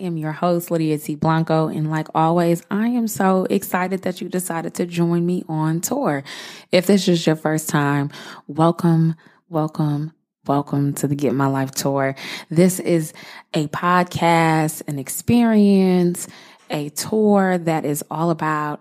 [0.00, 1.14] Am your host, Lydia T.
[1.14, 1.68] Blanco.
[1.68, 6.24] And like always, I am so excited that you decided to join me on tour.
[6.72, 8.10] If this is your first time,
[8.46, 9.14] welcome,
[9.48, 10.12] welcome,
[10.46, 12.16] welcome to the Get My Life tour.
[12.48, 13.12] This is
[13.54, 16.26] a podcast, an experience,
[16.70, 18.80] a tour that is all about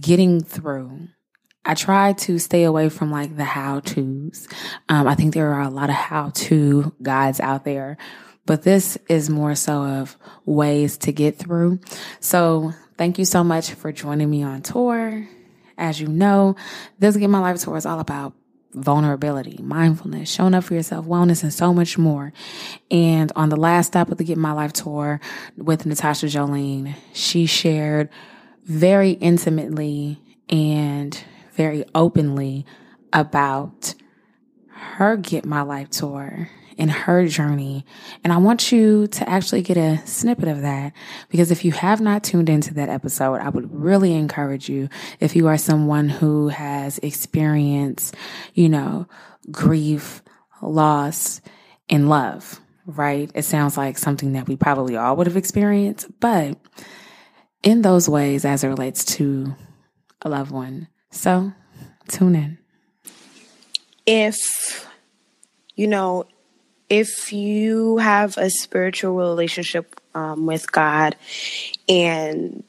[0.00, 1.08] getting through.
[1.64, 4.46] I try to stay away from like the how to's.
[4.88, 7.98] Um, I think there are a lot of how to guides out there
[8.46, 11.80] but this is more so of ways to get through.
[12.20, 15.28] So thank you so much for joining me on tour.
[15.76, 16.56] As you know,
[16.98, 18.32] this Get My Life tour is all about
[18.72, 22.32] vulnerability, mindfulness, showing up for yourself, wellness, and so much more.
[22.90, 25.20] And on the last stop of the Get My Life tour
[25.56, 28.08] with Natasha Jolene, she shared
[28.64, 31.18] very intimately and
[31.54, 32.64] very openly
[33.12, 33.94] about
[34.68, 37.84] her Get My Life tour in her journey.
[38.22, 40.92] And I want you to actually get a snippet of that
[41.28, 44.88] because if you have not tuned into that episode, I would really encourage you
[45.18, 48.14] if you are someone who has experienced,
[48.54, 49.08] you know,
[49.50, 50.22] grief,
[50.60, 51.40] loss,
[51.88, 53.30] and love, right?
[53.34, 56.58] It sounds like something that we probably all would have experienced, but
[57.62, 59.54] in those ways as it relates to
[60.22, 60.88] a loved one.
[61.10, 61.52] So
[62.08, 62.58] tune in.
[64.04, 64.88] If,
[65.74, 66.24] you know,
[66.88, 71.16] if you have a spiritual relationship um, with God
[71.88, 72.62] and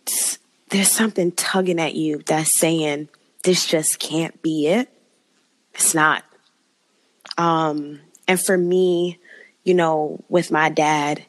[0.69, 3.09] there's something tugging at you that's saying
[3.43, 4.89] this just can't be it,
[5.73, 6.23] it's not.
[7.37, 9.19] Um, and for me,
[9.63, 11.23] you know, with my dad,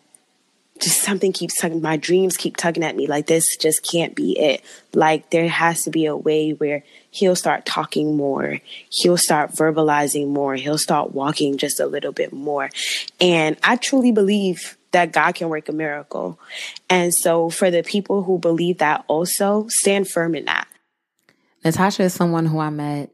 [0.78, 3.06] just something keeps tugging my dreams keep tugging at me.
[3.06, 4.62] Like this just can't be it.
[4.94, 8.58] Like there has to be a way where he'll start talking more.
[8.90, 10.54] He'll start verbalizing more.
[10.54, 12.70] He'll start walking just a little bit more.
[13.20, 16.38] And i truly believe that god can work a miracle.
[16.88, 20.68] And so for the people who believe that also stand firm in that.
[21.64, 23.10] Natasha is someone who i met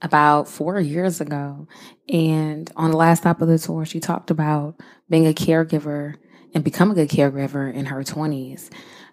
[0.00, 1.66] about four years ago.
[2.08, 6.16] And on the last stop of the tour she talked about being a caregiver
[6.54, 8.70] and become a good caregiver in her 20s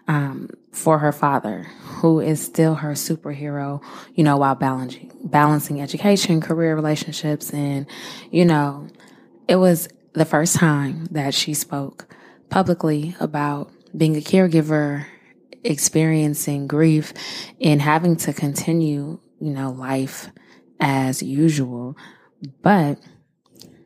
[0.07, 6.41] um, for her father, who is still her superhero, you know, while balancing, balancing education,
[6.41, 7.51] career relationships.
[7.51, 7.87] And,
[8.29, 8.87] you know,
[9.47, 12.13] it was the first time that she spoke
[12.49, 15.05] publicly about being a caregiver,
[15.63, 17.13] experiencing grief,
[17.59, 20.29] and having to continue, you know, life
[20.79, 21.97] as usual.
[22.61, 22.99] But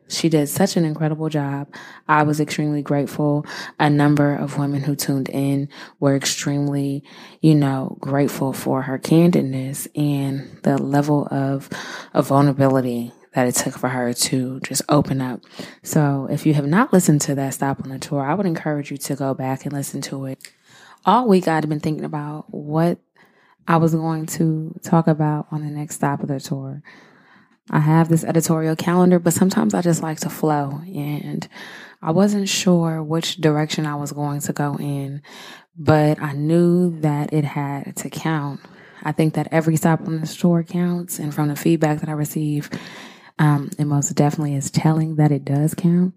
[0.08, 1.72] she did such an incredible job.
[2.08, 3.44] I was extremely grateful.
[3.78, 5.68] A number of women who tuned in
[6.00, 7.02] were extremely,
[7.40, 11.68] you know, grateful for her candidness and the level of,
[12.14, 15.42] of vulnerability that it took for her to just open up.
[15.82, 18.90] So if you have not listened to that stop on the tour, I would encourage
[18.90, 20.38] you to go back and listen to it.
[21.04, 22.98] All week I'd been thinking about what
[23.68, 26.82] I was going to talk about on the next stop of the tour.
[27.70, 30.80] I have this editorial calendar, but sometimes I just like to flow.
[30.86, 31.46] And
[32.00, 35.22] I wasn't sure which direction I was going to go in,
[35.76, 38.60] but I knew that it had to count.
[39.02, 41.18] I think that every stop on the tour counts.
[41.18, 42.70] And from the feedback that I receive,
[43.38, 46.14] um, it most definitely is telling that it does count.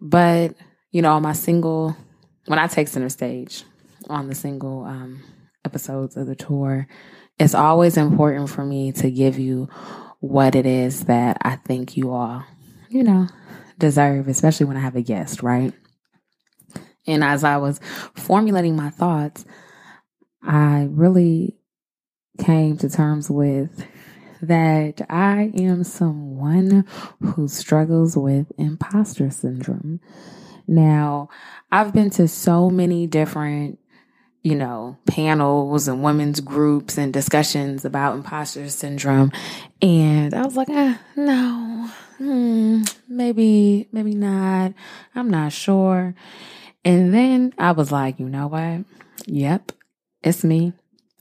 [0.00, 0.54] But,
[0.92, 1.96] you know, on my single,
[2.46, 3.64] when I take center stage
[4.08, 5.22] on the single um,
[5.64, 6.86] episodes of the tour,
[7.38, 9.68] it's always important for me to give you
[10.28, 12.44] what it is that I think you all,
[12.88, 13.28] you know,
[13.78, 15.72] deserve, especially when I have a guest, right?
[17.06, 17.80] And as I was
[18.14, 19.44] formulating my thoughts,
[20.42, 21.56] I really
[22.38, 23.86] came to terms with
[24.42, 26.84] that I am someone
[27.20, 30.00] who struggles with imposter syndrome.
[30.68, 31.28] Now,
[31.70, 33.78] I've been to so many different
[34.46, 39.32] you know, panels and women's groups and discussions about imposter syndrome.
[39.82, 44.72] And I was like, ah, no, hmm, maybe, maybe not.
[45.16, 46.14] I'm not sure.
[46.84, 48.84] And then I was like, you know what?
[49.26, 49.72] Yep,
[50.22, 50.74] it's me.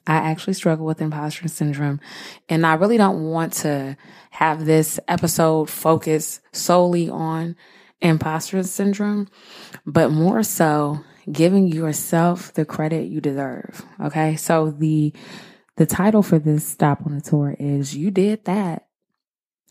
[0.06, 2.02] I actually struggle with imposter syndrome.
[2.48, 3.98] And I really don't want to
[4.30, 7.56] have this episode focus solely on
[8.02, 9.30] imposter syndrome,
[9.84, 11.00] but more so
[11.32, 13.86] giving yourself the credit you deserve.
[14.02, 14.36] Okay.
[14.36, 15.14] So the,
[15.78, 18.88] the title for this stop on the tour is You Did That.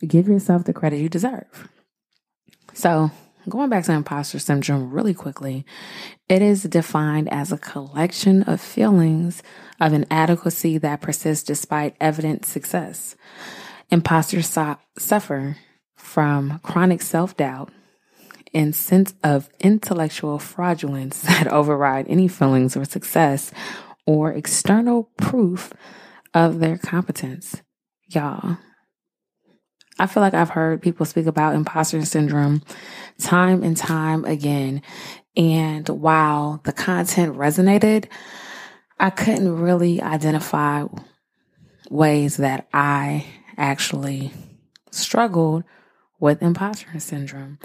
[0.06, 1.68] Give yourself the credit you deserve.
[2.72, 3.10] So
[3.48, 5.64] going back to imposter syndrome really quickly,
[6.28, 9.42] it is defined as a collection of feelings
[9.80, 13.16] of inadequacy that persists despite evident success.
[13.90, 14.58] Imposters
[14.98, 15.56] suffer
[15.96, 17.70] from chronic self doubt
[18.54, 23.50] and sense of intellectual fraudulence that override any feelings of success
[24.06, 25.72] or external proof
[26.32, 27.62] of their competence.
[28.08, 28.58] Y'all,
[29.98, 32.62] I feel like I've heard people speak about imposter syndrome
[33.18, 34.82] time and time again.
[35.36, 38.06] And while the content resonated,
[38.98, 40.84] I couldn't really identify
[41.90, 44.32] ways that I actually
[44.90, 45.64] struggled
[46.20, 47.58] with imposter syndrome.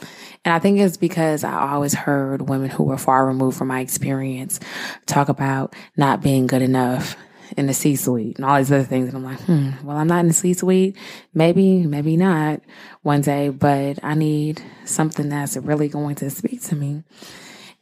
[0.44, 3.80] And I think it's because I always heard women who were far removed from my
[3.80, 4.60] experience
[5.06, 7.16] talk about not being good enough
[7.58, 9.08] in the C suite and all these other things.
[9.08, 10.98] And I'm like, hmm, well, I'm not in the C suite.
[11.34, 12.62] Maybe, maybe not
[13.02, 17.04] one day, but I need something that's really going to speak to me.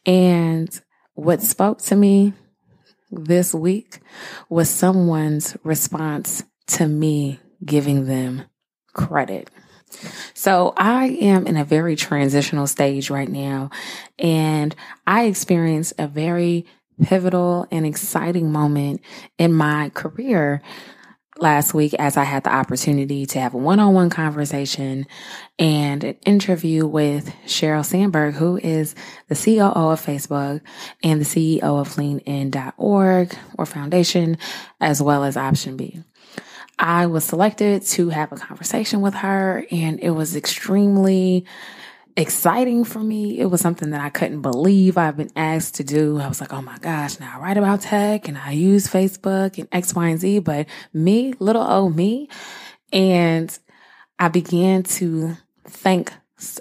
[0.06, 0.70] And
[1.16, 2.34] what spoke to me
[3.12, 4.00] this week
[4.50, 8.44] was someone's response to me giving them
[8.94, 9.50] credit.
[10.34, 13.70] So I am in a very transitional stage right now
[14.20, 16.66] and I experienced a very
[17.02, 19.02] pivotal and exciting moment
[19.38, 20.62] in my career
[21.40, 25.06] last week as I had the opportunity to have a one on one conversation
[25.60, 28.96] and an interview with Sheryl Sandberg, who is
[29.28, 30.62] the COO of Facebook
[31.04, 34.38] and the CEO of leanin.org or foundation,
[34.82, 36.04] as well as Option B.
[36.80, 41.46] I was selected to have a conversation with her and it was extremely
[42.16, 43.40] exciting for me.
[43.40, 46.20] It was something that I couldn't believe I've been asked to do.
[46.20, 49.58] I was like, oh my gosh, now I write about tech and I use Facebook
[49.58, 52.30] and X, Y, and Z, but me, little old me.
[52.92, 53.58] And
[54.20, 56.12] I began to thank,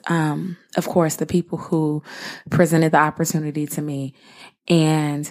[0.09, 2.03] um, of course, the people who
[2.51, 4.15] presented the opportunity to me.
[4.69, 5.31] And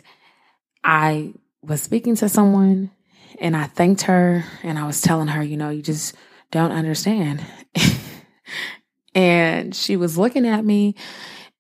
[0.84, 2.92] I was speaking to someone
[3.40, 6.16] and I thanked her and I was telling her, you know, you just
[6.52, 7.44] don't understand.
[9.16, 10.96] and she was looking at me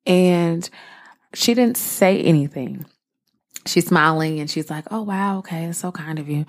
[0.06, 0.70] and
[1.34, 2.86] she didn't say anything.
[3.66, 6.46] She's smiling and she's like, "Oh wow, okay, it's so kind of you."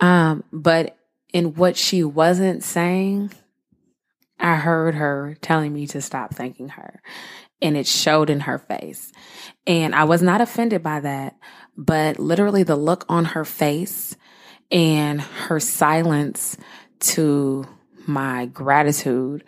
[0.00, 0.96] Um, but
[1.32, 3.30] in what she wasn't saying,
[4.40, 7.02] I heard her telling me to stop thanking her,
[7.60, 9.12] and it showed in her face.
[9.66, 11.36] And I was not offended by that,
[11.76, 14.16] but literally the look on her face
[14.70, 16.56] and her silence
[16.98, 17.66] to
[18.06, 19.44] my gratitude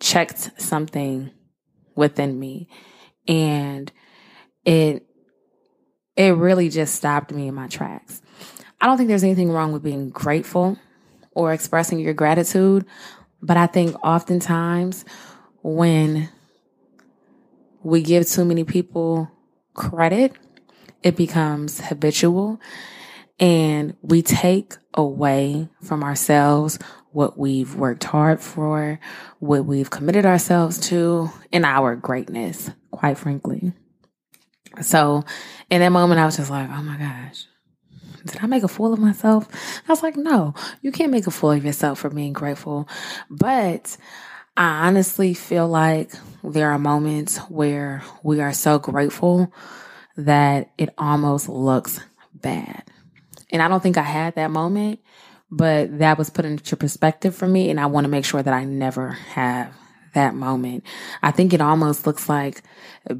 [0.00, 1.30] checked something
[1.94, 2.68] within me
[3.28, 3.92] and
[4.64, 5.06] it
[6.16, 8.20] it really just stopped me in my tracks.
[8.80, 10.78] I don't think there's anything wrong with being grateful
[11.32, 12.84] or expressing your gratitude,
[13.40, 15.04] but I think oftentimes
[15.62, 16.28] when
[17.82, 19.30] we give too many people
[19.74, 20.34] credit,
[21.02, 22.60] it becomes habitual
[23.40, 26.78] and we take away from ourselves
[27.12, 29.00] what we've worked hard for,
[29.40, 33.72] what we've committed ourselves to, and our greatness, quite frankly.
[34.82, 35.24] So
[35.70, 37.46] in that moment, I was just like, oh my gosh,
[38.24, 39.48] did I make a fool of myself?
[39.88, 42.88] I was like, no, you can't make a fool of yourself for being grateful.
[43.28, 43.96] But
[44.56, 46.12] I honestly feel like
[46.44, 49.52] there are moments where we are so grateful
[50.16, 52.00] that it almost looks
[52.34, 52.84] bad.
[53.52, 55.00] And I don't think I had that moment
[55.50, 57.70] but that was put into perspective for me.
[57.70, 59.74] And I want to make sure that I never have
[60.14, 60.84] that moment.
[61.22, 62.62] I think it almost looks like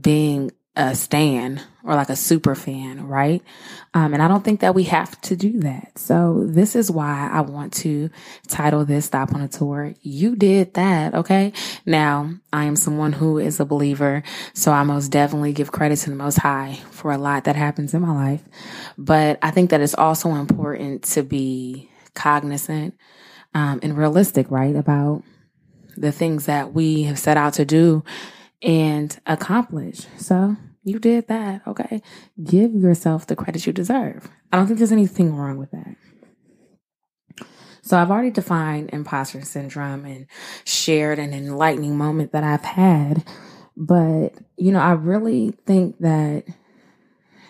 [0.00, 3.42] being a stan or like a super fan, right?
[3.92, 5.98] Um, and I don't think that we have to do that.
[5.98, 8.08] So this is why I want to
[8.46, 9.94] title this Stop on a Tour.
[10.00, 11.14] You did that.
[11.14, 11.52] Okay.
[11.86, 14.22] Now I am someone who is a believer.
[14.54, 17.92] So I most definitely give credit to the most high for a lot that happens
[17.92, 18.44] in my life.
[18.96, 22.94] But I think that it's also important to be cognizant
[23.54, 24.76] um, and realistic, right?
[24.76, 25.24] About
[25.96, 28.04] the things that we have set out to do
[28.62, 30.06] and accomplish.
[30.16, 31.62] So you did that.
[31.66, 32.02] Okay.
[32.42, 34.28] Give yourself the credit you deserve.
[34.52, 35.96] I don't think there's anything wrong with that.
[37.82, 40.26] So I've already defined imposter syndrome and
[40.64, 43.24] shared an enlightening moment that I've had.
[43.76, 46.44] But, you know, I really think that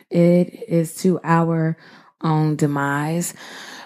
[0.08, 1.76] it is to our
[2.22, 3.34] own demise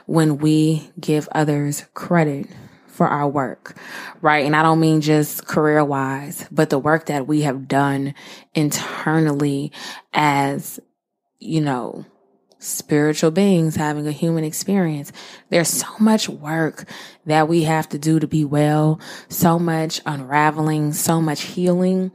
[0.06, 2.46] when we give others credit
[2.94, 3.76] for our work,
[4.20, 4.46] right?
[4.46, 8.14] And I don't mean just career wise, but the work that we have done
[8.54, 9.72] internally
[10.12, 10.78] as,
[11.40, 12.06] you know,
[12.60, 15.12] spiritual beings having a human experience.
[15.50, 16.88] There's so much work
[17.26, 22.12] that we have to do to be well, so much unraveling, so much healing.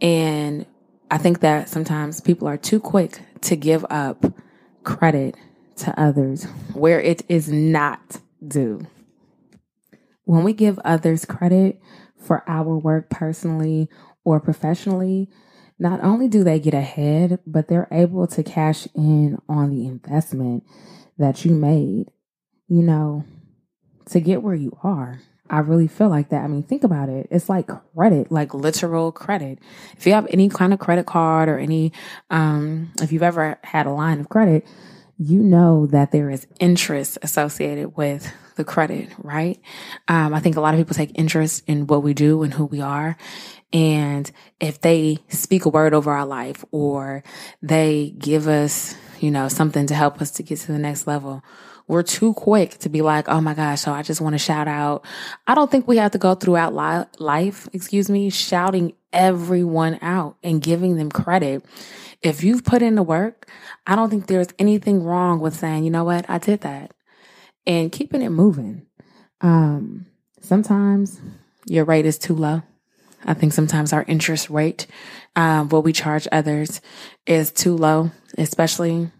[0.00, 0.64] And
[1.10, 4.24] I think that sometimes people are too quick to give up
[4.84, 5.34] credit
[5.76, 8.86] to others where it is not due.
[10.24, 11.80] When we give others credit
[12.16, 13.88] for our work personally
[14.24, 15.28] or professionally,
[15.78, 20.64] not only do they get ahead, but they're able to cash in on the investment
[21.18, 22.10] that you made,
[22.68, 23.24] you know,
[24.06, 25.20] to get where you are.
[25.50, 26.42] I really feel like that.
[26.42, 27.28] I mean, think about it.
[27.30, 29.58] It's like credit, like literal credit.
[29.96, 31.92] If you have any kind of credit card or any,
[32.30, 34.66] um, if you've ever had a line of credit,
[35.18, 39.60] you know that there is interest associated with the credit, right?
[40.08, 42.64] Um, I think a lot of people take interest in what we do and who
[42.64, 43.16] we are.
[43.72, 44.30] And
[44.60, 47.24] if they speak a word over our life or
[47.62, 51.42] they give us, you know, something to help us to get to the next level,
[51.86, 54.68] we're too quick to be like, oh my gosh, so I just want to shout
[54.68, 55.04] out.
[55.46, 60.36] I don't think we have to go throughout li- life, excuse me, shouting everyone out
[60.42, 61.64] and giving them credit.
[62.22, 63.50] If you've put in the work,
[63.86, 66.94] I don't think there's anything wrong with saying, you know what, I did that
[67.66, 68.86] and keeping it moving.
[69.40, 70.06] Um,
[70.40, 71.20] sometimes
[71.66, 72.62] your rate is too low.
[73.26, 74.86] I think sometimes our interest rate,
[75.36, 76.80] um, what we charge others
[77.26, 79.10] is too low, especially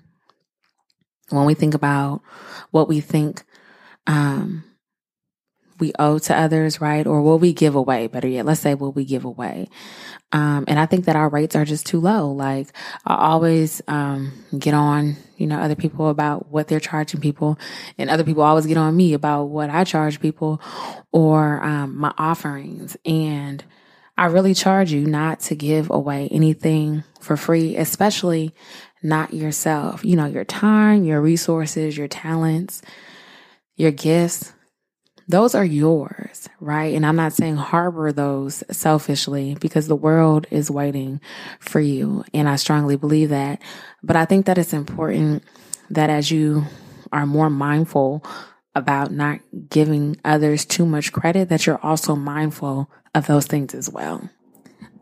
[1.31, 2.23] when we think about
[2.71, 3.45] what we think,
[4.07, 4.65] um,
[5.81, 7.07] we owe to others, right?
[7.07, 9.69] Or what we give away, better yet, let's say what we give away.
[10.33, 12.31] Um, and I think that our rates are just too low.
[12.31, 12.69] Like
[13.05, 17.59] I always, um, get on, you know, other people about what they're charging people
[17.99, 20.61] and other people always get on me about what I charge people
[21.13, 22.97] or, um, my offerings.
[23.05, 23.65] And
[24.17, 28.55] I really charge you not to give away anything for free, especially
[29.05, 30.05] not yourself.
[30.05, 32.83] You know, your time, your resources, your talents,
[33.77, 34.53] your gifts
[35.27, 36.95] those are yours, right?
[36.95, 41.21] And I'm not saying harbor those selfishly because the world is waiting
[41.61, 42.25] for you.
[42.35, 43.63] And I strongly believe that.
[44.03, 45.43] But I think that it's important
[45.91, 46.65] that as you
[47.13, 48.25] are more mindful
[48.75, 53.89] about not giving others too much credit, that you're also mindful of those things as
[53.89, 54.29] well.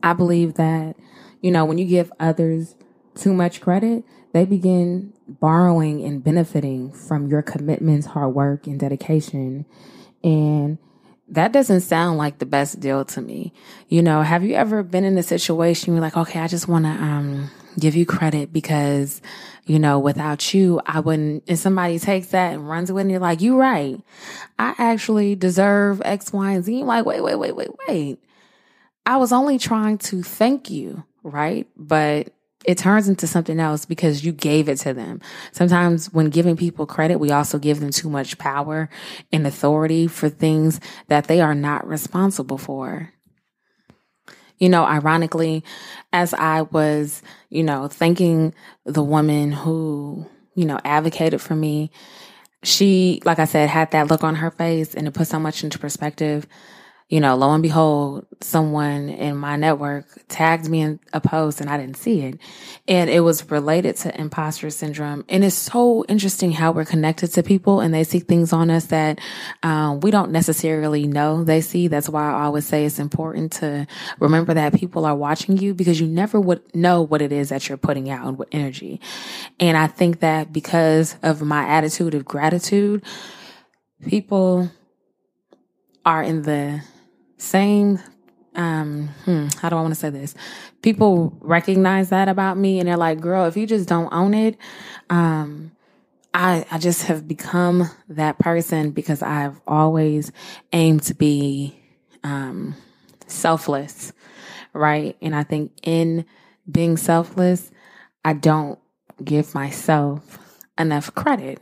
[0.03, 0.97] I believe that,
[1.41, 2.75] you know, when you give others
[3.15, 9.67] too much credit, they begin borrowing and benefiting from your commitments, hard work, and dedication.
[10.25, 10.79] And
[11.29, 13.53] that doesn't sound like the best deal to me.
[13.89, 16.85] You know, have you ever been in a situation you're like, okay, I just want
[16.85, 19.23] to um, give you credit because,
[19.65, 23.21] you know, without you, I wouldn't, and somebody takes that and runs it and you're
[23.21, 23.99] like, you're right.
[24.59, 26.77] I actually deserve X, Y, and Z.
[26.77, 28.19] You're like, wait, wait, wait, wait, wait.
[29.07, 31.67] I was only trying to thank you, right?
[31.77, 32.33] But
[32.65, 35.21] it turns into something else because you gave it to them.
[35.53, 38.89] Sometimes when giving people credit, we also give them too much power
[39.33, 43.11] and authority for things that they are not responsible for.
[44.59, 45.65] You know, ironically,
[46.13, 48.55] as I was, you know, thanking
[48.85, 51.91] the woman who, you know, advocated for me,
[52.63, 55.65] she, like I said, had that look on her face and it put so much
[55.65, 56.47] into perspective
[57.09, 61.69] you know, lo and behold, someone in my network tagged me in a post and
[61.69, 62.39] I didn't see it.
[62.89, 65.25] And it was related to imposter syndrome.
[65.29, 68.87] And it's so interesting how we're connected to people and they see things on us
[68.87, 69.21] that
[69.63, 71.89] um, we don't necessarily know they see.
[71.89, 73.87] That's why I always say it's important to
[74.19, 77.69] remember that people are watching you because you never would know what it is that
[77.69, 79.01] you're putting out and what energy.
[79.61, 83.05] And I think that because of my attitude of gratitude,
[84.07, 84.71] people
[86.05, 86.83] are in the
[87.43, 87.99] same
[88.55, 90.35] um hmm, how do I want to say this?
[90.83, 94.57] People recognize that about me and they're like, "Girl, if you just don't own it,
[95.11, 95.73] um
[96.35, 100.33] I I just have become that person because I've always
[100.73, 101.79] aimed to be
[102.25, 102.75] um
[103.27, 104.13] selfless,
[104.73, 105.17] right?
[105.23, 106.25] And I think in
[106.71, 107.71] being selfless,
[108.25, 108.79] I don't
[109.25, 110.39] give myself
[110.79, 111.61] enough credit.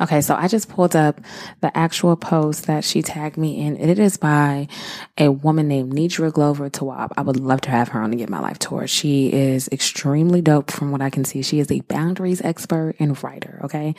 [0.00, 1.20] Okay, so I just pulled up
[1.60, 3.76] the actual post that she tagged me in.
[3.76, 4.66] It is by
[5.18, 7.12] a woman named Nedra Glover Tawwab.
[7.18, 8.86] I would love to have her on to get my life tour.
[8.86, 11.42] She is extremely dope from what I can see.
[11.42, 13.60] She is a boundaries expert and writer.
[13.64, 13.94] Okay.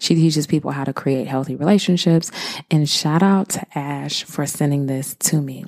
[0.00, 2.32] She teaches people how to create healthy relationships.
[2.70, 5.66] And shout out to Ash for sending this to me.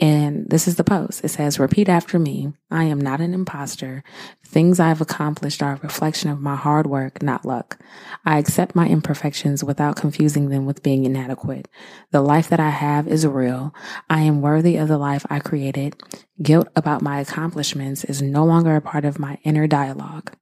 [0.00, 1.24] And this is the post.
[1.24, 2.52] It says, repeat after me.
[2.68, 4.02] I am not an imposter.
[4.44, 7.78] Things I've accomplished are a reflection of my hard work, not luck.
[8.24, 11.68] I accept my imperfections without confusing them with being inadequate.
[12.10, 13.72] The life that I have is real.
[14.10, 16.02] I am worthy of the life I created.
[16.42, 20.32] Guilt about my accomplishments is no longer a part of my inner dialogue.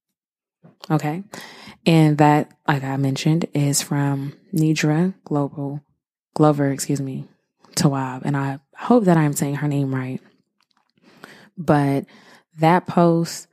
[0.90, 1.24] Okay.
[1.84, 5.80] And that, like I mentioned, is from Nedra Global,
[6.34, 7.28] Glover, excuse me,
[7.74, 8.22] Tawwab.
[8.24, 10.20] And I hope that I'm saying her name right.
[11.56, 12.06] But
[12.58, 13.46] that post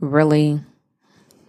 [0.00, 0.60] really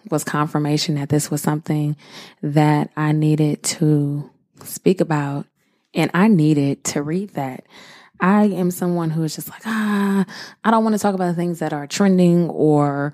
[0.09, 1.95] was confirmation that this was something
[2.41, 4.29] that I needed to
[4.63, 5.45] speak about.
[5.93, 7.65] And I needed to read that.
[8.19, 10.25] I am someone who is just like, ah,
[10.63, 13.13] I don't want to talk about the things that are trending or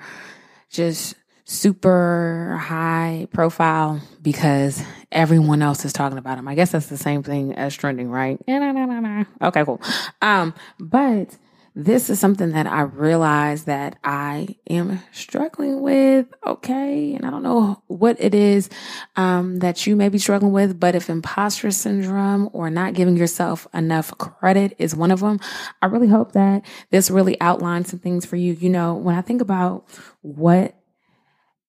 [0.69, 1.15] just
[1.45, 4.81] super high profile because
[5.11, 6.47] everyone else is talking about him.
[6.47, 8.39] I guess that's the same thing as trending, right?
[9.41, 9.81] Okay, cool.
[10.21, 11.37] Um, but
[11.75, 16.27] this is something that I realize that I am struggling with.
[16.45, 17.15] Okay.
[17.15, 18.69] And I don't know what it is,
[19.15, 23.67] um, that you may be struggling with, but if imposter syndrome or not giving yourself
[23.73, 25.39] enough credit is one of them,
[25.81, 28.53] I really hope that this really outlines some things for you.
[28.53, 29.87] You know, when I think about
[30.21, 30.75] what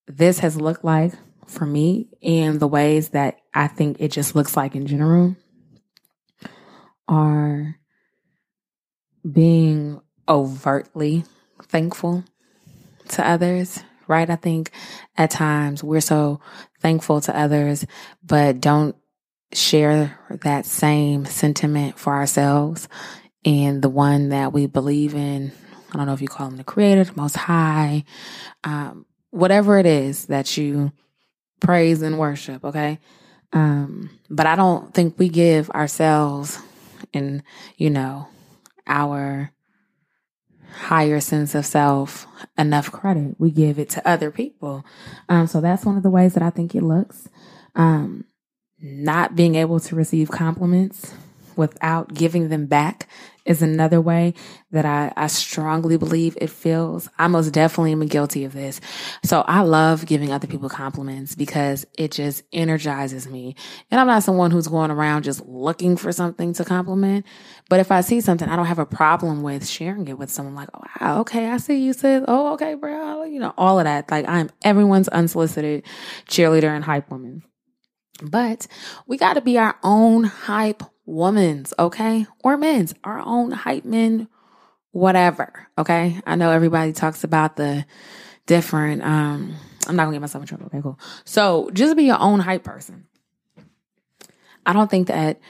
[0.06, 1.12] this has looked like
[1.46, 5.36] for me and the ways that I think it just looks like in general
[7.08, 7.76] are
[9.30, 11.24] being overtly
[11.62, 12.24] thankful
[13.08, 14.28] to others, right?
[14.28, 14.70] I think
[15.16, 16.40] at times we're so
[16.80, 17.86] thankful to others,
[18.22, 18.96] but don't
[19.52, 22.88] share that same sentiment for ourselves
[23.44, 25.52] and the one that we believe in.
[25.92, 28.04] I don't know if you call him the creator, the most high,
[28.64, 30.92] um, whatever it is that you
[31.60, 33.00] praise and worship, okay?
[33.52, 36.58] Um, but I don't think we give ourselves
[37.12, 37.42] and,
[37.76, 38.28] you know,
[38.86, 39.50] our
[40.72, 42.26] higher sense of self
[42.56, 43.34] enough credit.
[43.38, 44.84] We give it to other people.
[45.28, 47.28] Um, so that's one of the ways that I think it looks.
[47.74, 48.24] Um,
[48.80, 51.12] not being able to receive compliments
[51.56, 53.08] without giving them back
[53.44, 54.34] is another way
[54.70, 57.08] that I, I strongly believe it feels.
[57.18, 58.80] I most definitely am guilty of this.
[59.22, 63.54] So I love giving other people compliments because it just energizes me.
[63.90, 67.26] And I'm not someone who's going around just looking for something to compliment.
[67.68, 70.54] But if I see something, I don't have a problem with sharing it with someone
[70.54, 73.24] like, oh, wow, okay, I see you said, oh, okay, bro.
[73.24, 74.10] You know, all of that.
[74.10, 75.84] Like I'm everyone's unsolicited
[76.28, 77.42] cheerleader and hype woman.
[78.22, 78.66] But
[79.06, 82.26] we got to be our own hype woman's, okay?
[82.42, 84.28] Or men's, our own hype men,
[84.92, 86.20] whatever, okay?
[86.26, 87.84] I know everybody talks about the
[88.46, 89.54] different, um,
[89.86, 90.66] I'm not gonna get myself in trouble.
[90.66, 90.98] Okay, cool.
[91.24, 93.06] So just be your own hype person.
[94.66, 95.40] I don't think that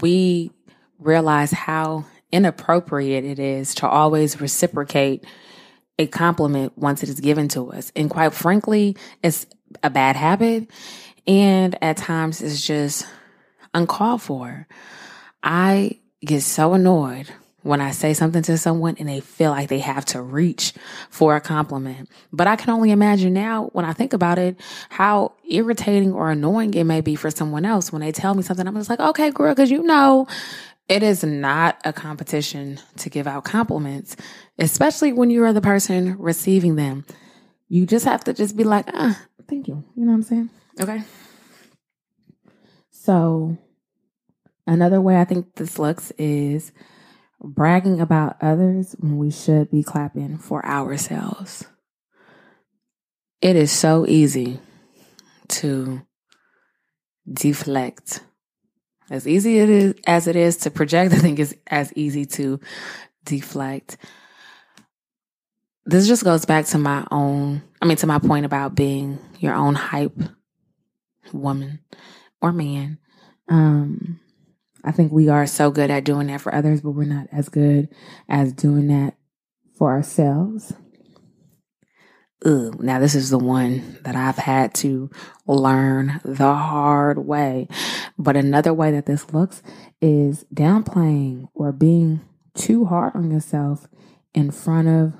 [0.00, 0.50] we
[0.98, 5.24] realize how inappropriate it is to always reciprocate
[5.98, 7.92] a compliment once it is given to us.
[7.94, 9.46] And quite frankly, it's
[9.82, 10.68] a bad habit.
[11.26, 13.06] And at times it's just
[13.72, 14.66] uncalled for.
[15.44, 17.30] I get so annoyed
[17.62, 20.72] when I say something to someone and they feel like they have to reach
[21.10, 22.10] for a compliment.
[22.32, 26.74] But I can only imagine now when I think about it, how irritating or annoying
[26.74, 28.66] it may be for someone else when they tell me something.
[28.66, 30.26] I'm just like, okay, girl, cause you know,
[30.88, 34.16] it is not a competition to give out compliments,
[34.58, 37.04] especially when you are the person receiving them.
[37.68, 39.84] You just have to just be like, ah, thank you.
[39.96, 40.50] You know what I'm saying?
[40.80, 41.02] Okay.
[42.90, 43.56] So
[44.66, 46.72] Another way I think this looks is
[47.42, 51.66] bragging about others when we should be clapping for ourselves.
[53.42, 54.58] It is so easy
[55.48, 56.00] to
[57.30, 58.20] deflect.
[59.10, 62.58] As easy it is, as it is to project, I think it's as easy to
[63.24, 63.98] deflect.
[65.84, 69.54] This just goes back to my own, I mean, to my point about being your
[69.54, 70.18] own hype
[71.34, 71.80] woman
[72.40, 72.96] or man.
[73.50, 74.20] Um,
[74.84, 77.48] I think we are so good at doing that for others, but we're not as
[77.48, 77.88] good
[78.28, 79.14] as doing that
[79.76, 80.74] for ourselves.
[82.44, 85.10] Ugh, now this is the one that I've had to
[85.46, 87.68] learn the hard way.
[88.18, 89.62] But another way that this looks
[90.02, 92.20] is downplaying or being
[92.54, 93.88] too hard on yourself
[94.34, 95.14] in front of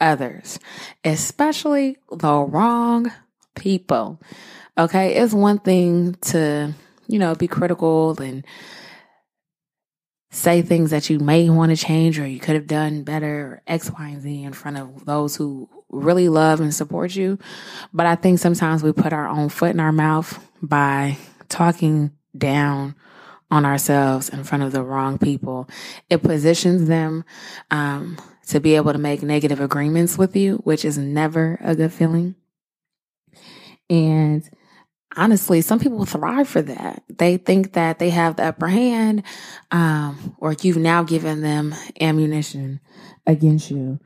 [0.00, 0.58] others,
[1.04, 3.12] especially the wrong
[3.54, 4.18] people.
[4.78, 5.16] Okay.
[5.16, 6.72] It's one thing to,
[7.06, 8.44] you know, be critical and
[10.30, 13.90] say things that you may want to change or you could have done better X,
[13.90, 17.38] Y, and Z in front of those who really love and support you.
[17.92, 21.16] But I think sometimes we put our own foot in our mouth by
[21.48, 22.94] talking down
[23.50, 25.68] on ourselves in front of the wrong people,
[26.08, 27.24] it positions them
[27.70, 28.16] um,
[28.46, 32.36] to be able to make negative agreements with you, which is never a good feeling.
[33.88, 34.48] And
[35.16, 37.02] honestly, some people thrive for that.
[37.08, 39.22] They think that they have the upper hand,
[39.70, 42.80] um, or you've now given them ammunition
[43.26, 44.00] against you.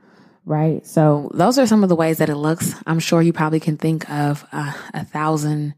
[0.47, 0.87] Right.
[0.87, 2.75] So those are some of the ways that it looks.
[2.87, 5.75] I'm sure you probably can think of uh, a thousand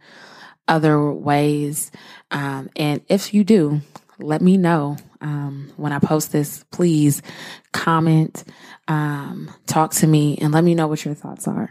[0.67, 1.93] other ways.
[2.33, 3.81] Um, and if you do,
[4.19, 6.65] let me know um, when I post this.
[6.73, 7.23] Please
[7.73, 8.43] comment,
[8.89, 11.71] um, talk to me, and let me know what your thoughts are.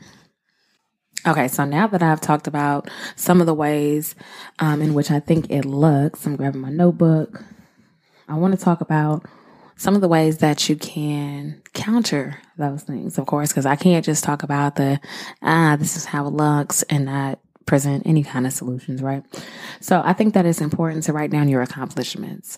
[1.27, 4.13] Okay, so now that I've talked about some of the ways
[4.59, 7.43] um, in which I think it looks, I'm grabbing my notebook.
[8.27, 9.25] I want to talk about
[9.75, 14.05] some of the ways that you can counter those things, of course, because I can't
[14.05, 14.99] just talk about the,
[15.41, 19.23] ah, this is how it looks and not present any kind of solutions, right?
[19.81, 22.57] So I think that it's important to write down your accomplishments.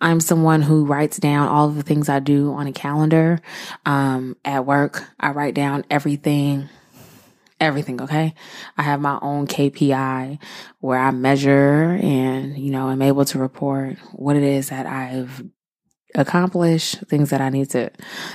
[0.00, 3.40] I'm someone who writes down all of the things I do on a calendar.
[3.84, 6.68] Um, at work, I write down everything
[7.60, 8.00] everything.
[8.00, 8.34] Okay.
[8.76, 10.38] I have my own KPI
[10.80, 15.44] where I measure and, you know, I'm able to report what it is that I've
[16.14, 17.90] accomplish, things that I need to,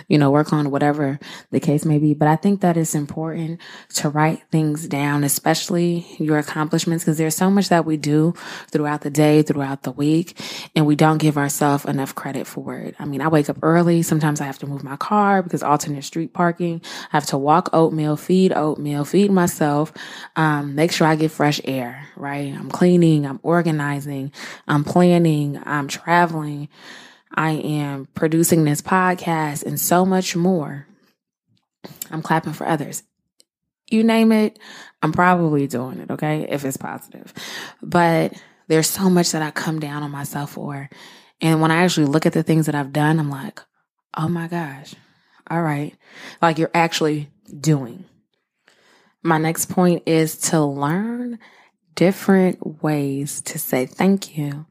[0.08, 1.20] you know, work on, whatever
[1.52, 2.14] the case may be.
[2.14, 3.60] But I think that it's important
[3.96, 8.34] to write things down, especially your accomplishments, because there's so much that we do
[8.68, 10.40] throughout the day, throughout the week,
[10.76, 12.96] and we don't give ourselves enough credit for it.
[13.00, 14.02] I mean, I wake up early.
[14.02, 16.82] Sometimes I have to move my car because alternate street parking.
[17.12, 19.94] I have to walk oatmeal, feed oatmeal, feed myself,
[20.36, 22.54] um, make sure I get fresh air, right?
[22.54, 24.32] I'm cleaning, I'm organizing,
[24.68, 26.70] I'm planning, I'm traveling.
[27.34, 30.88] I am producing this podcast and so much more.
[32.10, 33.04] I'm clapping for others.
[33.90, 34.58] You name it,
[35.02, 36.46] I'm probably doing it, okay?
[36.50, 37.34] If it's positive.
[37.82, 38.34] But
[38.68, 40.90] there's so much that I come down on myself for.
[41.42, 43.60] And when I actually look at the things that I've done, I'm like,
[44.16, 44.94] oh my gosh,
[45.50, 45.96] all right.
[46.42, 48.06] Like you're actually doing.
[49.24, 51.40] My next point is to learn
[51.96, 54.66] different ways to say thank you.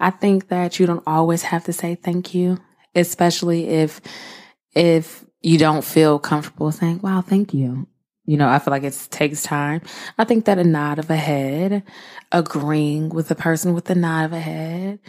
[0.00, 2.58] I think that you don't always have to say thank you,
[2.94, 4.00] especially if,
[4.74, 7.86] if you don't feel comfortable saying, wow, thank you.
[8.24, 9.82] You know, I feel like it takes time.
[10.16, 11.82] I think that a nod of a head,
[12.32, 15.00] agreeing with the person with the nod of a head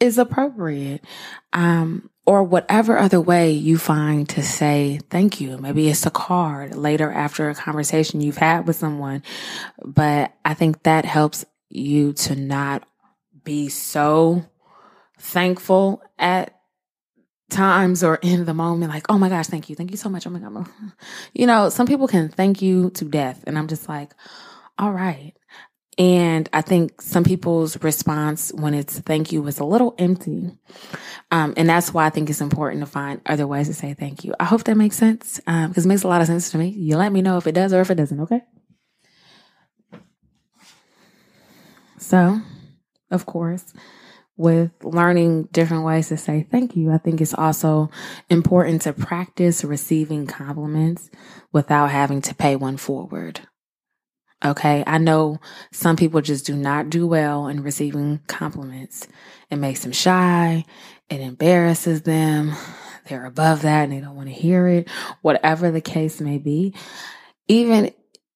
[0.00, 1.04] is appropriate.
[1.52, 5.58] Um, or whatever other way you find to say thank you.
[5.58, 9.22] Maybe it's a card later after a conversation you've had with someone.
[9.84, 12.86] But I think that helps you to not
[13.44, 14.44] be so
[15.18, 16.58] thankful at
[17.50, 19.76] times or in the moment, like, oh my gosh, thank you.
[19.76, 20.26] Thank you so much.
[20.26, 20.66] Oh my God.
[21.34, 23.44] You know, some people can thank you to death.
[23.46, 24.12] And I'm just like,
[24.78, 25.32] all right.
[25.98, 30.58] And I think some people's response when it's thank you is a little empty.
[31.30, 34.24] Um, and that's why I think it's important to find other ways to say thank
[34.24, 34.34] you.
[34.40, 36.68] I hope that makes sense because um, it makes a lot of sense to me.
[36.68, 38.42] You let me know if it does or if it doesn't, okay?
[41.98, 42.40] So
[43.12, 43.72] of course,
[44.36, 47.90] with learning different ways to say thank you, I think it's also
[48.30, 51.10] important to practice receiving compliments
[51.52, 53.40] without having to pay one forward.
[54.44, 54.82] Okay.
[54.86, 55.38] I know
[55.70, 59.06] some people just do not do well in receiving compliments.
[59.50, 60.64] It makes them shy.
[61.08, 62.52] It embarrasses them.
[63.08, 64.88] They're above that and they don't want to hear it.
[65.20, 66.74] Whatever the case may be.
[67.46, 67.92] Even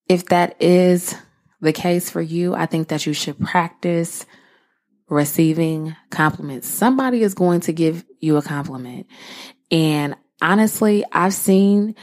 [0.07, 1.15] if that is
[1.59, 4.25] the case for you, I think that you should practice
[5.09, 6.67] receiving compliments.
[6.67, 9.07] Somebody is going to give you a compliment.
[9.71, 11.95] And honestly, I've seen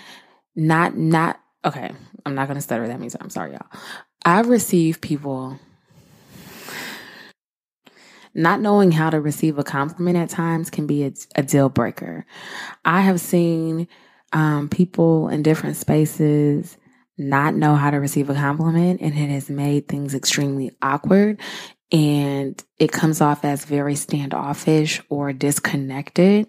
[0.56, 1.90] not, not, okay,
[2.24, 2.86] I'm not going to stutter.
[2.86, 3.66] That means I'm sorry, y'all.
[4.24, 5.58] I've received people
[8.34, 12.26] not knowing how to receive a compliment at times can be a, a deal breaker.
[12.84, 13.86] I have seen
[14.32, 16.76] um, people in different spaces
[17.16, 21.40] not know how to receive a compliment and it has made things extremely awkward
[21.92, 26.48] and it comes off as very standoffish or disconnected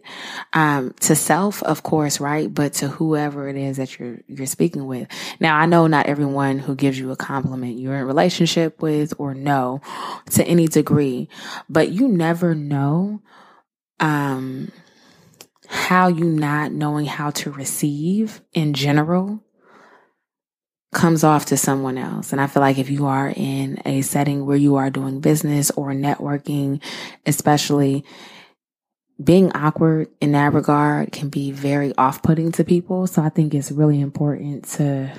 [0.54, 2.52] um, to self, of course, right?
[2.52, 5.08] But to whoever it is that you're you're speaking with.
[5.40, 9.36] Now, I know not everyone who gives you a compliment you're in relationship with or
[9.36, 9.82] know
[10.32, 11.30] to any degree,
[11.70, 13.22] but you never know
[14.00, 14.72] um,
[15.68, 19.45] how you not knowing how to receive in general
[20.96, 22.32] comes off to someone else.
[22.32, 25.70] And I feel like if you are in a setting where you are doing business
[25.72, 26.82] or networking,
[27.26, 28.04] especially
[29.22, 33.08] being awkward in that regard can be very off putting to people.
[33.08, 35.12] So I think it's really important to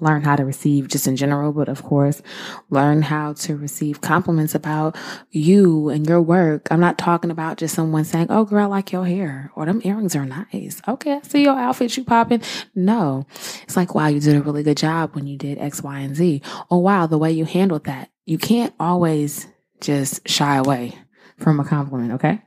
[0.00, 2.22] learn how to receive just in general, but of course,
[2.70, 4.96] learn how to receive compliments about
[5.30, 6.68] you and your work.
[6.70, 9.80] I'm not talking about just someone saying, Oh, girl, I like your hair or them
[9.84, 10.80] earrings are nice.
[10.88, 11.14] Okay.
[11.14, 12.42] I see your outfit you popping.
[12.74, 13.26] No,
[13.62, 16.16] it's like, wow, you did a really good job when you did X, Y, and
[16.16, 16.42] Z.
[16.70, 18.10] Oh, wow, the way you handled that.
[18.24, 19.46] You can't always
[19.80, 20.96] just shy away
[21.38, 22.12] from a compliment.
[22.12, 22.42] Okay.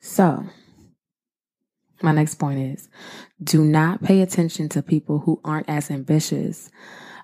[0.00, 0.44] So
[2.02, 2.88] my next point is
[3.42, 6.70] do not pay attention to people who aren't as ambitious,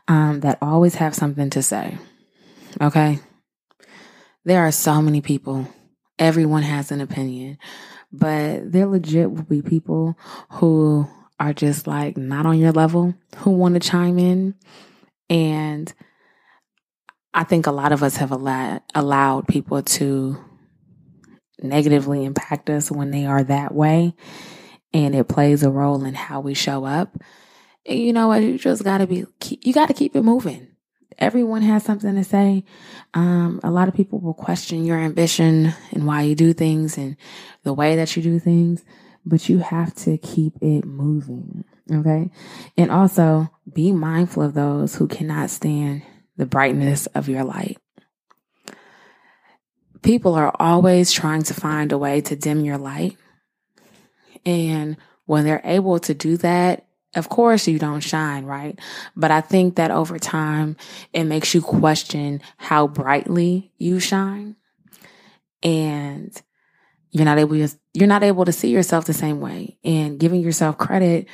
[0.09, 1.97] um, that always have something to say.
[2.81, 3.21] Okay.
[4.45, 5.69] There are so many people.
[6.19, 7.59] Everyone has an opinion,
[8.13, 10.19] but there legit will be people
[10.51, 11.07] who
[11.39, 14.55] are just like not on your level who want to chime in.
[15.29, 15.93] And
[17.33, 20.37] I think a lot of us have allowed, allowed people to
[21.63, 24.15] negatively impact us when they are that way
[24.93, 27.17] and it plays a role in how we show up.
[27.87, 28.43] You know what?
[28.43, 29.25] You just got to be,
[29.63, 30.69] you got to keep it moving.
[31.19, 32.65] Everyone has something to say.
[33.15, 37.17] Um, a lot of people will question your ambition and why you do things and
[37.63, 38.85] the way that you do things,
[39.25, 41.65] but you have to keep it moving.
[41.93, 42.31] Okay.
[42.77, 46.03] And also be mindful of those who cannot stand
[46.37, 47.79] the brightness of your light.
[50.03, 53.19] People are always trying to find a way to dim your light
[54.45, 58.79] and when they're able to do that, of course you don't shine, right?
[59.17, 60.77] But I think that over time,
[61.13, 64.57] it makes you question how brightly you shine.
[65.63, 66.41] And
[67.11, 69.77] you're not able to, you're not able to see yourself the same way.
[69.85, 71.27] And giving yourself credit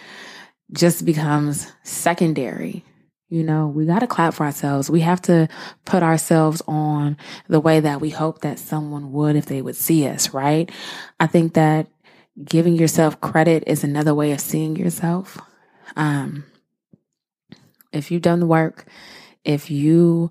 [0.73, 2.85] just becomes secondary.
[3.29, 4.89] You know, we got to clap for ourselves.
[4.89, 5.49] We have to
[5.85, 7.17] put ourselves on
[7.49, 10.71] the way that we hope that someone would if they would see us, right?
[11.19, 11.89] I think that
[12.45, 15.39] giving yourself credit is another way of seeing yourself.
[15.97, 16.45] Um,
[17.93, 18.87] if you've done the work,
[19.45, 20.31] if you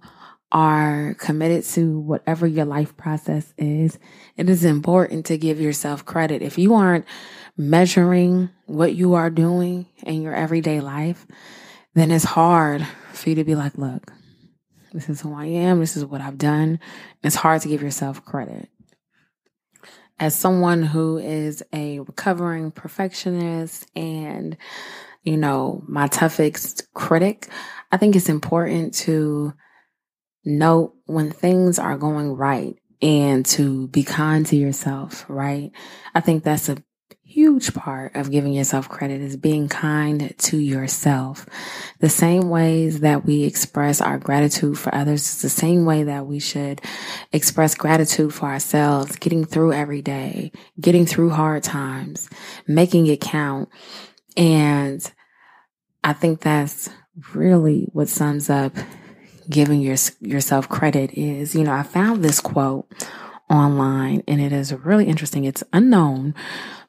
[0.51, 3.97] are committed to whatever your life process is,
[4.37, 6.41] it is important to give yourself credit.
[6.41, 7.05] If you aren't
[7.57, 11.25] measuring what you are doing in your everyday life,
[11.93, 14.11] then it's hard for you to be like, look,
[14.93, 15.79] this is who I am.
[15.79, 16.79] This is what I've done.
[17.23, 18.69] It's hard to give yourself credit
[20.19, 24.57] as someone who is a recovering perfectionist and,
[25.23, 27.49] you know, my toughest critic,
[27.91, 29.53] I think it's important to
[30.45, 35.71] note when things are going right and to be kind to yourself, right?
[36.13, 36.77] I think that's a
[37.35, 41.45] huge part of giving yourself credit is being kind to yourself.
[41.99, 46.27] The same ways that we express our gratitude for others is the same way that
[46.27, 46.79] we should
[47.33, 52.29] express gratitude for ourselves, getting through every day, getting through hard times,
[52.67, 53.67] making it count.
[54.37, 55.05] And
[56.05, 56.89] I think that's
[57.33, 58.71] really what sums up
[59.49, 62.87] giving your, yourself credit is, you know, I found this quote
[63.55, 65.45] online and it is really interesting.
[65.45, 66.35] It's unknown,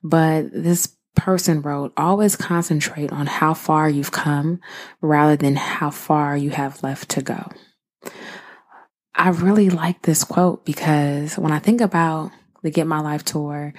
[0.02, 4.60] but this person wrote, always concentrate on how far you've come
[5.00, 7.50] rather than how far you have left to go.
[9.14, 12.30] I really like this quote because when I think about
[12.62, 13.72] the Get My Life tour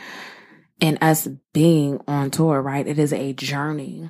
[0.82, 4.10] and us being on tour, right, it is a journey.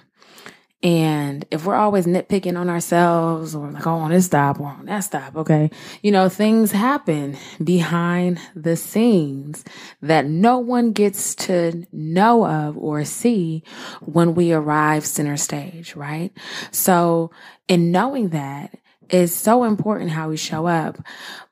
[0.84, 4.86] And if we're always nitpicking on ourselves or like, oh, on this stop or on
[4.86, 5.72] that stop, okay,
[6.04, 9.66] you know, things happen behind the scenes
[10.04, 13.64] that no one gets to know of or see
[14.02, 16.32] when we arrive center stage, right?
[16.70, 17.32] So
[17.68, 18.78] in knowing that,
[19.10, 20.98] it's so important how we show up,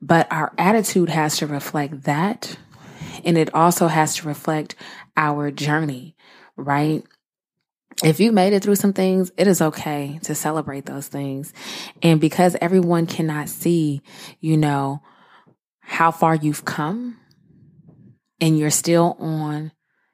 [0.01, 2.57] but our attitude has to reflect that.
[3.23, 4.75] And it also has to reflect
[5.17, 6.15] our journey,
[6.57, 7.03] right?
[8.03, 11.53] If you made it through some things, it is okay to celebrate those things.
[12.01, 14.01] And because everyone cannot see,
[14.39, 15.01] you know,
[15.79, 17.17] how far you've come
[18.41, 19.71] and you're still on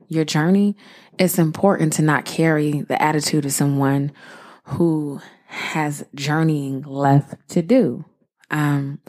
[0.08, 0.76] your journey,
[1.17, 4.12] it's important to not carry the attitude of someone
[4.65, 8.06] who has journeying left to do.
[8.52, 9.00] Um,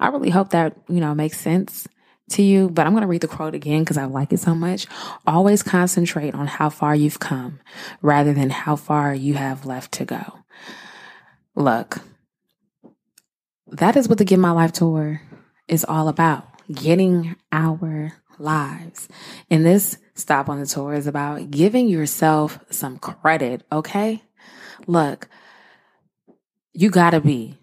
[0.00, 1.86] I really hope that, you know, makes sense
[2.30, 4.54] to you, but I'm going to read the quote again because I like it so
[4.54, 4.86] much.
[5.26, 7.60] Always concentrate on how far you've come
[8.02, 10.40] rather than how far you have left to go.
[11.54, 11.98] Look,
[13.68, 15.22] that is what the Get My Life tour
[15.68, 19.08] is all about getting our lives.
[19.50, 24.22] And this stop on the tour is about giving yourself some credit, okay?
[24.86, 25.28] Look,
[26.72, 27.56] you gotta be,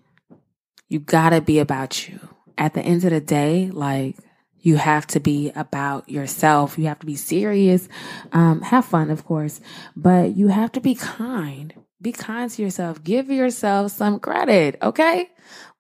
[0.88, 2.20] you gotta be about you.
[2.58, 4.18] At the end of the day, like,
[4.64, 6.78] you have to be about yourself.
[6.80, 7.88] You have to be serious.
[8.32, 9.60] Um, have fun, of course,
[9.96, 11.74] but you have to be kind.
[12.02, 13.04] Be kind to yourself.
[13.04, 15.30] Give yourself some credit, okay?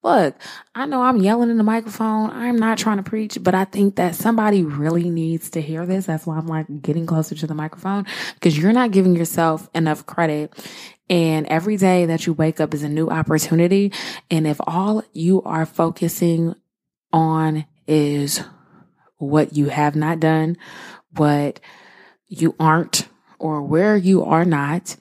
[0.04, 0.36] Look,
[0.76, 2.30] I know I'm yelling in the microphone.
[2.30, 6.06] I'm not trying to preach, but I think that somebody really needs to hear this.
[6.06, 10.06] That's why I'm like getting closer to the microphone because you're not giving yourself enough
[10.06, 10.54] credit.
[11.10, 13.94] And every day that you wake up is a new opportunity.
[14.30, 16.54] And if all you are focusing
[17.14, 18.44] on is
[19.28, 20.58] what you have not done,
[21.16, 21.60] what
[22.28, 23.08] you aren't,
[23.40, 24.96] or where you are not,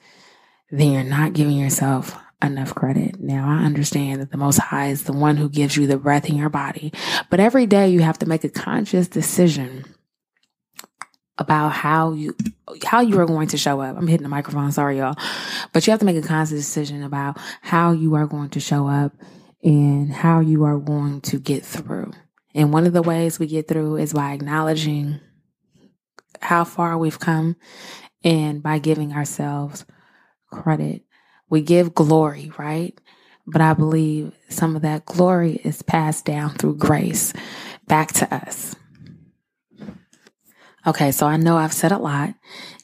[0.71, 3.19] then you're not giving yourself enough credit.
[3.19, 6.29] Now, I understand that the Most High is the one who gives you the breath
[6.29, 6.91] in your body,
[7.29, 9.85] but every day you have to make a conscious decision
[11.37, 12.35] about how you
[12.85, 13.97] how you are going to show up.
[13.97, 15.15] I'm hitting the microphone, sorry y'all.
[15.71, 18.87] But you have to make a conscious decision about how you are going to show
[18.87, 19.13] up
[19.63, 22.11] and how you are going to get through.
[22.53, 25.19] And one of the ways we get through is by acknowledging
[26.41, 27.55] how far we've come
[28.23, 29.85] and by giving ourselves
[30.51, 31.03] credit.
[31.49, 32.99] We give glory, right?
[33.45, 37.33] But I believe some of that glory is passed down through grace
[37.87, 38.75] back to us.
[40.85, 42.33] Okay, so I know I've said a lot.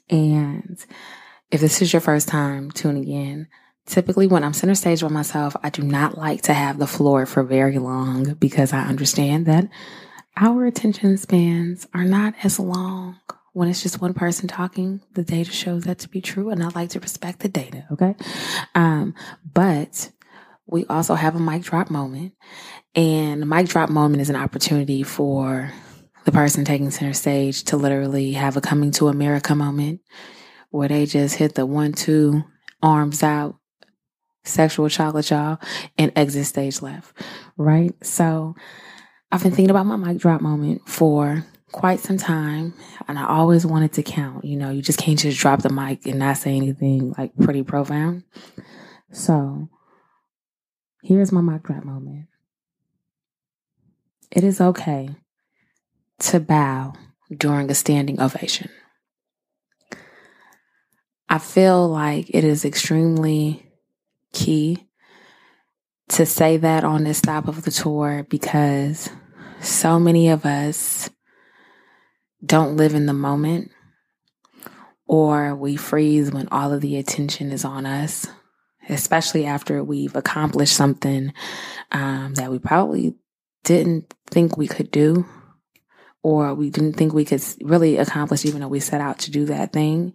[0.10, 0.84] And
[1.51, 3.47] if this is your first time tuning in,
[3.89, 7.25] typically when I'm center stage by myself, I do not like to have the floor
[7.25, 9.67] for very long because I understand that
[10.38, 13.19] our attention spans are not as long
[13.54, 16.69] when it's just one person talking, the data shows that to be true, and I
[16.69, 18.15] like to respect the data, okay?
[18.75, 20.12] Um, but
[20.67, 22.34] we also have a mic drop moment,
[22.95, 25.73] and mic drop moment is an opportunity for
[26.25, 30.02] the person taking center stage to literally have a coming to America moment
[30.69, 32.43] where they just hit the one, two,
[32.82, 33.58] arms out,
[34.49, 35.59] sexual chocolate, y'all,
[35.97, 37.15] and exit stage left,
[37.57, 37.93] right?
[38.05, 38.55] So
[39.31, 42.73] I've been thinking about my mic drop moment for quite some time
[43.07, 44.43] and I always wanted to count.
[44.45, 47.63] You know, you just can't just drop the mic and not say anything like pretty
[47.63, 48.23] profound.
[49.12, 49.69] So
[51.03, 52.27] here's my mic drop moment.
[54.31, 55.15] It is okay
[56.19, 56.93] to bow
[57.35, 58.69] during a standing ovation.
[61.27, 63.68] I feel like it is extremely
[64.33, 64.87] key
[66.09, 69.09] to say that on this stop of the tour because
[69.61, 71.09] so many of us
[72.43, 73.71] don't live in the moment
[75.05, 78.27] or we freeze when all of the attention is on us,
[78.89, 81.33] especially after we've accomplished something
[81.91, 83.15] um, that we probably
[83.63, 85.25] didn't think we could do
[86.21, 89.45] or we didn't think we could really accomplish even though we set out to do
[89.45, 90.13] that thing.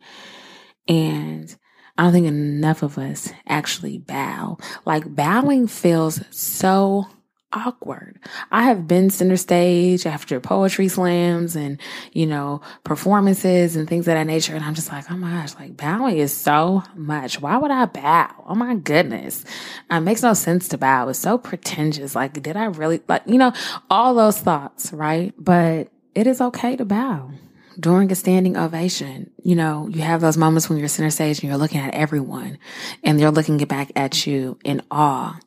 [0.86, 1.54] And
[1.96, 4.58] I don't think enough of us actually bow.
[4.84, 7.06] Like bowing feels so
[7.52, 8.18] awkward.
[8.50, 11.80] I have been center stage after poetry slams and,
[12.12, 14.54] you know, performances and things of that nature.
[14.54, 17.40] And I'm just like, oh my gosh, like bowing is so much.
[17.40, 18.44] Why would I bow?
[18.48, 19.44] Oh my goodness.
[19.90, 21.08] It makes no sense to bow.
[21.08, 22.14] It's so pretentious.
[22.14, 23.52] Like, did I really, like, you know,
[23.88, 25.32] all those thoughts, right?
[25.38, 27.30] But it is okay to bow
[27.78, 29.30] during a standing ovation.
[29.42, 32.58] You know, you have those moments when you're center stage and you're looking at everyone
[33.02, 35.38] and they're looking back at you in awe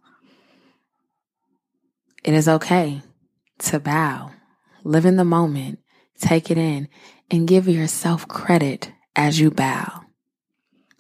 [2.27, 3.01] it is okay
[3.59, 4.31] to bow,
[4.83, 5.79] live in the moment,
[6.19, 6.89] take it in,
[7.31, 10.01] and give yourself credit as you bow.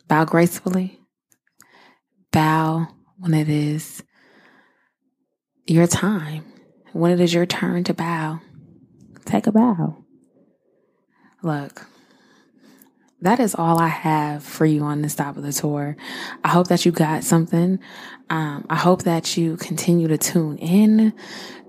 [0.07, 1.01] Bow gracefully.
[2.31, 2.87] Bow
[3.17, 4.01] when it is
[5.65, 6.45] your time.
[6.93, 8.39] When it is your turn to bow,
[9.25, 10.05] take a bow.
[11.43, 11.87] Look,
[13.21, 15.95] that is all I have for you on this stop of the tour.
[16.43, 17.79] I hope that you got something.
[18.29, 21.13] Um, I hope that you continue to tune in,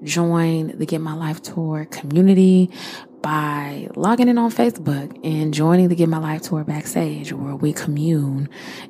[0.03, 2.71] join the Get My Life Tour community
[3.23, 7.73] by logging in on Facebook and joining the Get My Life Tour backstage where we
[7.73, 8.49] commune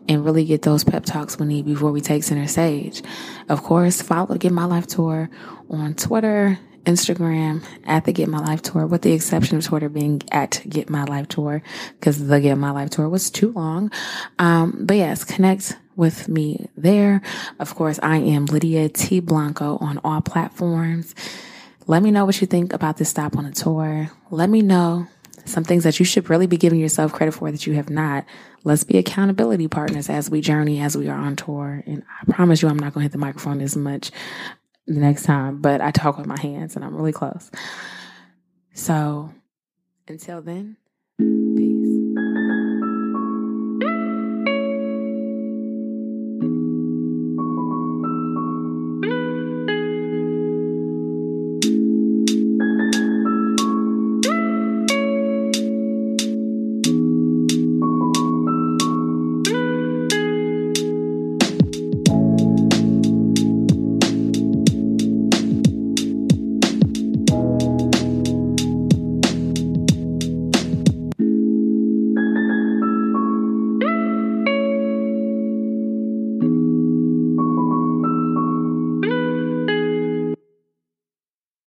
[0.08, 3.02] and really get those pep talks we need before we take center stage.
[3.48, 5.30] Of course, follow the Get My Life Tour
[5.70, 10.22] on Twitter, Instagram at the Get My Life Tour, with the exception of Twitter being
[10.30, 11.62] at Get My Life Tour,
[11.98, 13.90] because the Get My Life Tour was too long.
[14.38, 17.22] Um, but yes, connect with me there.
[17.58, 19.20] Of course, I am Lydia T.
[19.20, 21.14] Blanco on all platforms.
[21.86, 24.10] Let me know what you think about this stop on the tour.
[24.30, 25.08] Let me know
[25.48, 28.24] some things that you should really be giving yourself credit for that you have not.
[28.64, 31.82] Let's be accountability partners as we journey, as we are on tour.
[31.86, 34.10] And I promise you, I'm not going to hit the microphone as much
[34.88, 37.50] the next time, but I talk with my hands and I'm really close.
[38.74, 39.32] So
[40.08, 40.76] until then,